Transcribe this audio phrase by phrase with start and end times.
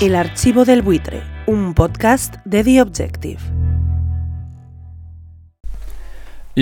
[0.00, 3.59] El archivo del buitre, un podcast de The Objective.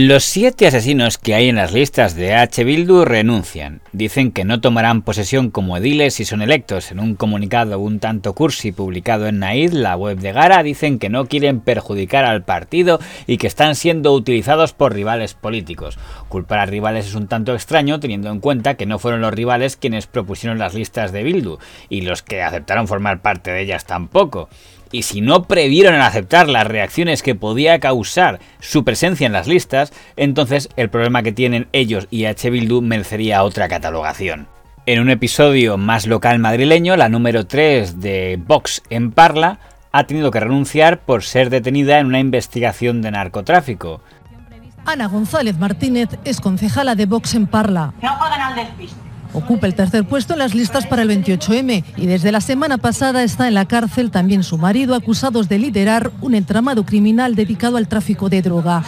[0.01, 2.63] Los siete asesinos que hay en las listas de H.
[2.63, 3.81] Bildu renuncian.
[3.91, 6.93] Dicen que no tomarán posesión como ediles si son electos.
[6.93, 11.09] En un comunicado un tanto cursi publicado en Naid, la web de Gara, dicen que
[11.09, 15.99] no quieren perjudicar al partido y que están siendo utilizados por rivales políticos.
[16.29, 19.77] Culpar a rivales es un tanto extraño teniendo en cuenta que no fueron los rivales
[19.77, 21.59] quienes propusieron las listas de Bildu
[21.89, 24.49] y los que aceptaron formar parte de ellas tampoco
[24.93, 29.93] y si no previeron aceptar las reacciones que podía causar su presencia en las listas,
[30.17, 32.51] entonces el problema que tienen ellos y H.
[32.51, 34.49] Bildu merecería otra catalogación.
[34.87, 39.59] En un episodio más local madrileño, la número 3 de Vox en Parla
[39.93, 44.01] ha tenido que renunciar por ser detenida en una investigación de narcotráfico.
[44.87, 47.93] Ana González Martínez es concejala de Vox en Parla.
[48.01, 49.08] No al despiste.
[49.33, 53.23] Ocupa el tercer puesto en las listas para el 28M y desde la semana pasada
[53.23, 57.89] está en la cárcel también su marido acusados de liderar un entramado criminal dedicado al
[57.89, 58.83] tráfico de droga.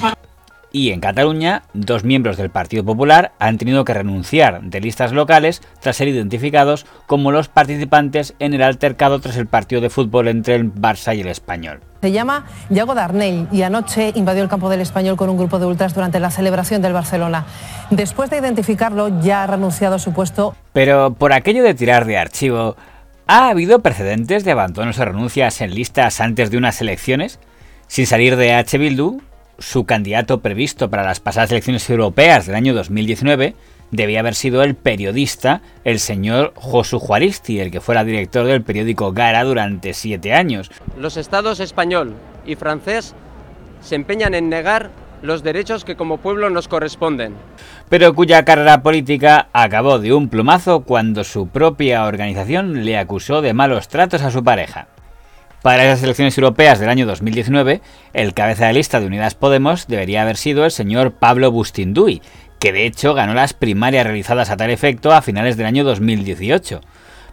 [0.73, 5.63] Y en Cataluña, dos miembros del Partido Popular han tenido que renunciar de listas locales
[5.81, 10.55] tras ser identificados como los participantes en el altercado tras el partido de fútbol entre
[10.55, 11.81] el Barça y el Español.
[12.01, 15.67] Se llama Yago Darnell y anoche invadió el campo del Español con un grupo de
[15.67, 17.47] ultras durante la celebración del Barcelona.
[17.91, 20.55] Después de identificarlo, ya ha renunciado a su puesto.
[20.73, 22.77] Pero por aquello de tirar de archivo,
[23.27, 27.41] ¿ha habido precedentes de abandonos o renuncias en listas antes de unas elecciones?
[27.89, 28.79] Sin salir de H.
[28.79, 29.21] Bildu,
[29.61, 33.55] su candidato previsto para las pasadas elecciones europeas del año 2019
[33.91, 39.13] debía haber sido el periodista, el señor Josu Juaristi, el que fuera director del periódico
[39.13, 40.71] Gara durante siete años.
[40.99, 42.15] Los estados español
[42.47, 43.15] y francés
[43.81, 44.91] se empeñan en negar
[45.23, 47.35] los derechos que como pueblo nos corresponden.
[47.89, 53.53] Pero cuya carrera política acabó de un plumazo cuando su propia organización le acusó de
[53.53, 54.89] malos tratos a su pareja.
[55.63, 57.83] Para esas elecciones europeas del año 2019,
[58.15, 62.23] el cabeza de lista de Unidas Podemos debería haber sido el señor Pablo Bustinduy,
[62.59, 66.81] que de hecho ganó las primarias realizadas a tal efecto a finales del año 2018.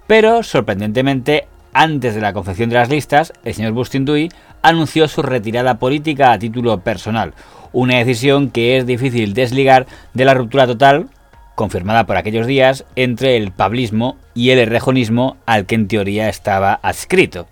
[0.07, 4.30] Pero, sorprendentemente, antes de la confección de las listas, el señor Bustinduy
[4.62, 7.34] anunció su retirada política a título personal,
[7.72, 11.07] una decisión que es difícil desligar de la ruptura total,
[11.56, 16.78] confirmada por aquellos días, entre el pablismo y el errejonismo al que en teoría estaba
[16.84, 17.47] adscrito.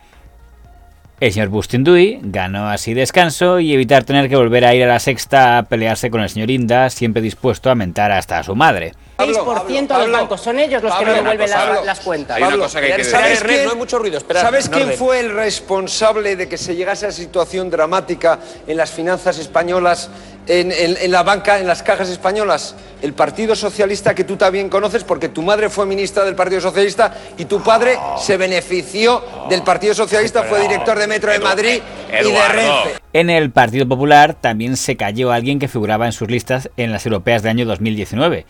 [1.22, 5.00] El señor Bustinduy ganó así descanso y evitar tener que volver a ir a la
[5.00, 8.92] sexta a pelearse con el señor Inda, siempre dispuesto a mentar hasta a su madre.
[9.18, 11.50] 6% de los bancos, son ellos los que no devuelven
[11.86, 12.38] las, cuentas.
[12.38, 17.06] ¿Sabes quién, no hay mucho ruido, ¿Sabes quién fue el responsable de que se llegase
[17.06, 20.10] a esa situación dramática en las finanzas españolas,
[20.48, 22.76] en, la banca, en las cajas españolas?
[23.02, 27.14] El Partido Socialista que tú también conoces porque tu madre fue ministra del Partido Socialista
[27.38, 32.32] y tu padre se benefició del Partido Socialista, fue director de Metro de Madrid y
[32.32, 33.00] de Renfe.
[33.14, 37.06] En el Partido Popular también se cayó alguien que figuraba en sus listas en las
[37.06, 38.46] europeas del año 2019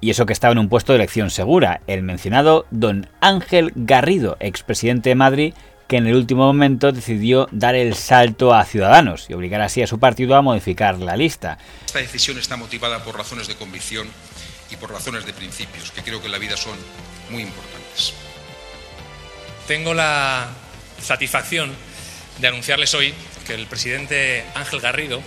[0.00, 4.36] y eso que estaba en un puesto de elección segura, el mencionado don Ángel Garrido,
[4.40, 5.54] expresidente de Madrid,
[5.88, 9.86] que en el último momento decidió dar el salto a Ciudadanos y obligar así a
[9.86, 11.58] su partido a modificar la lista.
[11.86, 14.06] Esta decisión está motivada por razones de convicción
[14.70, 16.76] y por razones de principios, que creo que en la vida son
[17.30, 18.12] muy importantes.
[19.66, 20.48] Tengo la
[21.00, 21.72] satisfacción
[22.38, 23.14] de anunciarles hoy
[23.46, 25.22] que el presidente Ángel Garrido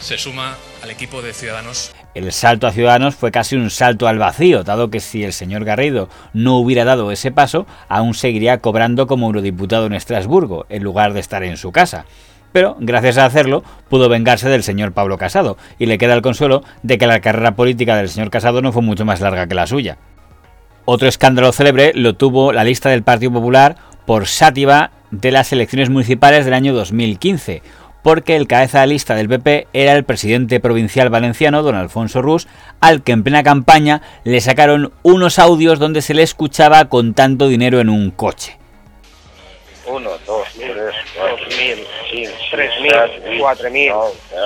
[0.00, 4.18] se suma al equipo de Ciudadanos el salto a Ciudadanos fue casi un salto al
[4.18, 9.06] vacío, dado que si el señor Garrido no hubiera dado ese paso, aún seguiría cobrando
[9.06, 12.06] como eurodiputado en Estrasburgo, en lugar de estar en su casa.
[12.52, 16.64] Pero, gracias a hacerlo, pudo vengarse del señor Pablo Casado, y le queda el consuelo
[16.82, 19.68] de que la carrera política del señor Casado no fue mucho más larga que la
[19.68, 19.98] suya.
[20.84, 25.90] Otro escándalo célebre lo tuvo la lista del Partido Popular por sátiva de las elecciones
[25.90, 27.62] municipales del año 2015,
[28.02, 32.48] porque el cabeza de lista del PP era el presidente provincial valenciano, don Alfonso Rus,
[32.80, 37.48] al que en plena campaña le sacaron unos audios donde se le escuchaba con tanto
[37.48, 38.56] dinero en un coche.
[39.86, 43.92] Uno, dos, tres, dos mil, tres mil, cuatro mil,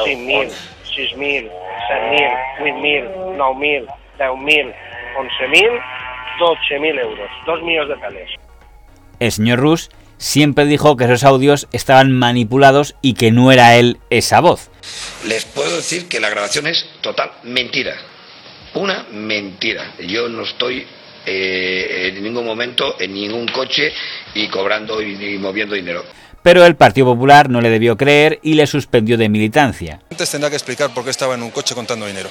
[0.05, 0.49] cinco mil,
[0.95, 1.51] seis mil,
[1.89, 3.05] seis mil, nueve mil,
[3.37, 3.87] nueve mil,
[4.17, 4.73] diez mil,
[5.19, 5.71] once mil,
[6.39, 8.31] doce mil euros, dos millones de tales.
[9.21, 13.99] El señor Rus siempre dijo que esos audios estaban manipulados y que no era él
[14.11, 14.71] esa voz.
[15.27, 17.95] Les puedo decir que la grabación es total, mentira.
[18.75, 19.95] Una mentira.
[20.01, 20.87] Yo no estoy
[21.27, 23.93] eh, en ningún momento en ningún coche
[24.35, 26.05] y cobrando y, moviendo dinero.
[26.43, 30.01] Pero el Partido Popular no le debió creer y le suspendió de militancia.
[30.11, 32.29] Antes tendrá que explicar por qué estaba en un coche contando dinero.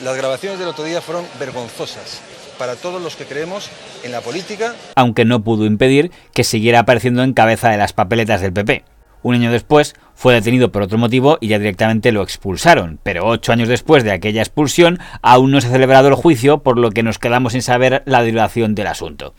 [0.00, 2.22] Las grabaciones del otro día fueron vergonzosas
[2.58, 3.68] para todos los que creemos
[4.02, 4.74] en la política.
[4.96, 8.84] Aunque no pudo impedir que siguiera apareciendo en cabeza de las papeletas del PP.
[9.22, 13.52] Un año después fue detenido por otro motivo y ya directamente lo expulsaron, pero ocho
[13.52, 17.02] años después de aquella expulsión aún no se ha celebrado el juicio, por lo que
[17.02, 19.34] nos quedamos sin saber la duración del asunto.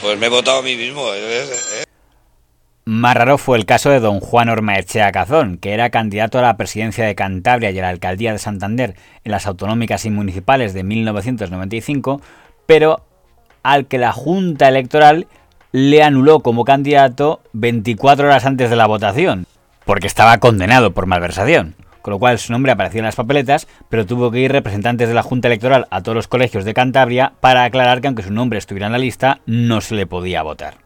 [0.00, 1.02] Pues me he votado a mí mismo.
[1.12, 1.85] ¿eh?
[2.88, 6.56] Más raro fue el caso de don Juan Ormaechea Cazón, que era candidato a la
[6.56, 8.94] presidencia de Cantabria y a la alcaldía de Santander
[9.24, 12.22] en las autonómicas y municipales de 1995,
[12.64, 13.04] pero
[13.64, 15.26] al que la Junta Electoral
[15.72, 19.46] le anuló como candidato 24 horas antes de la votación,
[19.84, 21.74] porque estaba condenado por malversación.
[22.02, 25.14] Con lo cual su nombre apareció en las papeletas, pero tuvo que ir representantes de
[25.14, 28.60] la Junta Electoral a todos los colegios de Cantabria para aclarar que aunque su nombre
[28.60, 30.85] estuviera en la lista, no se le podía votar.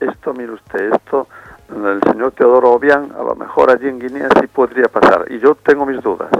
[0.00, 1.28] Esto, mire usted, esto,
[1.70, 5.26] el señor Teodoro Obiang, a lo mejor allí en Guinea sí podría pasar.
[5.30, 6.30] Y yo tengo mis dudas,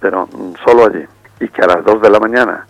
[0.00, 1.04] pero mm, solo allí.
[1.40, 2.66] Y que a las 2 de la mañana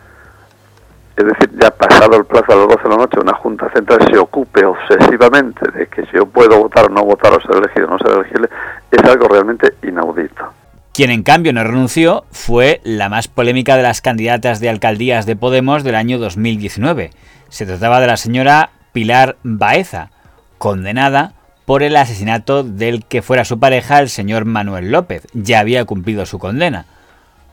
[1.17, 4.06] es decir, ya pasado el plazo a las 12 de la noche, una Junta Central
[4.11, 7.87] se ocupe obsesivamente de que si yo puedo votar o no votar o ser elegido
[7.87, 8.50] o no ser elegible,
[8.90, 10.52] es algo realmente inaudito.
[10.93, 15.37] Quien en cambio no renunció fue la más polémica de las candidatas de alcaldías de
[15.37, 17.11] Podemos del año 2019.
[17.49, 20.08] Se trataba de la señora Pilar Baeza,
[20.56, 21.34] condenada
[21.66, 25.26] por el asesinato del que fuera su pareja, el señor Manuel López.
[25.34, 26.87] Ya había cumplido su condena.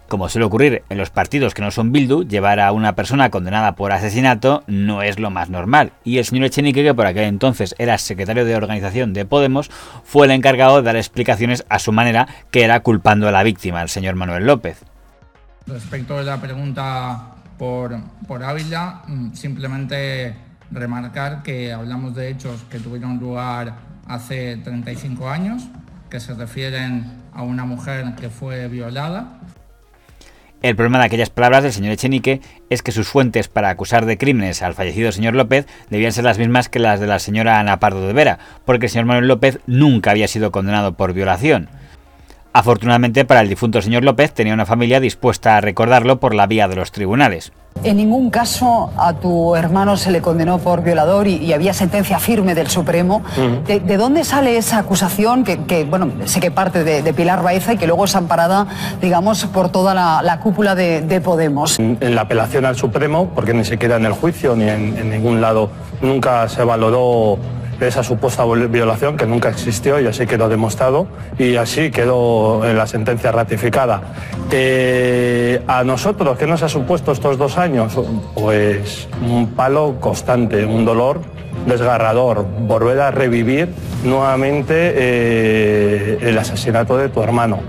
[0.07, 3.75] Como suele ocurrir en los partidos que no son Bildu, llevar a una persona condenada
[3.75, 5.91] por asesinato no es lo más normal.
[6.05, 9.69] Y el señor Echenique, que por aquel entonces era secretario de organización de Podemos,
[10.05, 13.81] fue el encargado de dar explicaciones a su manera, que era culpando a la víctima,
[13.81, 14.85] el señor Manuel López.
[15.67, 23.19] Respecto a la pregunta por, Ávila, mm, simplemente remarcar que hablamos de hechos que tuvieron
[23.19, 23.75] lugar
[24.07, 25.69] hace 35 años,
[26.09, 29.39] que se refieren a una mujer que fue violada
[30.63, 32.39] el problema de aquellas palabras del señor Echenique
[32.69, 36.37] es que sus fuentes para acusar de crímenes al fallecido señor López debían ser las
[36.37, 39.59] mismas que las de la señora Ana Pardo de Vera, porque el señor Manuel López
[39.67, 41.67] nunca había sido condenado por violación.
[42.53, 46.69] Afortunadamente para el difunto señor López tenía una familia dispuesta a recordarlo por la vía
[46.69, 47.51] de los tribunales.
[47.83, 52.55] En ningún caso a tu hermano se le condenó por violador y, había sentencia firme
[52.55, 53.23] del Supremo.
[53.67, 57.85] ¿De, dónde sale esa acusación que, bueno, sé que parte de, Pilar Baeza y que
[57.85, 58.67] luego es amparada,
[59.01, 61.77] digamos, por toda la, cúpula de, Podemos?
[61.79, 65.69] En, la apelación al Supremo, porque ni siquiera en el juicio ni en ningún lado
[66.01, 67.37] nunca se valoró
[67.87, 71.07] esa supuesta violación que nunca existió y así quedó demostrado
[71.37, 74.01] y así quedó en la sentencia ratificada.
[75.67, 77.93] a nosotros, ¿qué nos ha supuesto estos dos años?
[78.35, 81.21] Pues un palo constante, un dolor
[81.65, 83.69] desgarrador, volver a revivir
[84.03, 87.59] nuevamente eh, el asesinato de tu hermano.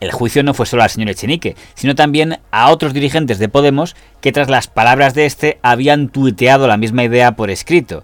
[0.00, 3.94] El juicio no fue solo al señor Echenique, sino también a otros dirigentes de Podemos
[4.20, 8.02] que tras las palabras de este habían tuiteado la misma idea por escrito.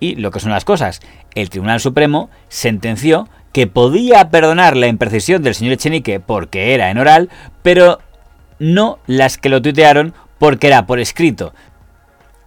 [0.00, 1.00] Y lo que son las cosas,
[1.34, 6.98] el Tribunal Supremo sentenció que podía perdonar la imprecisión del señor Echenique porque era en
[6.98, 7.28] oral,
[7.62, 8.00] pero
[8.58, 11.52] no las que lo tuitearon porque era por escrito.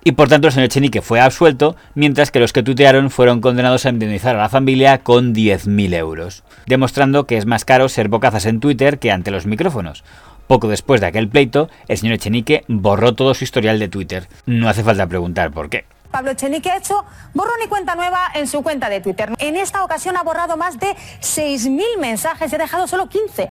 [0.06, 3.86] Y por tanto el señor Echenique fue absuelto, mientras que los que tuitearon fueron condenados
[3.86, 8.46] a indemnizar a la familia con 10.000 euros, demostrando que es más caro ser bocazas
[8.46, 10.04] en Twitter que ante los micrófonos.
[10.48, 14.28] Poco después de aquel pleito, el señor Echenique borró todo su historial de Twitter.
[14.46, 15.86] No hace falta preguntar por qué.
[16.14, 19.34] Pablo Echenique ha hecho borrón y cuenta nueva en su cuenta de Twitter.
[19.40, 23.50] En esta ocasión ha borrado más de 6.000 mensajes y ha dejado solo 15.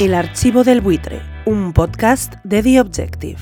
[0.00, 3.38] El archivo del buitre, un podcast de The Objective.